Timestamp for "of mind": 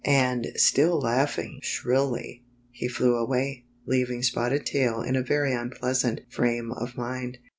6.71-7.37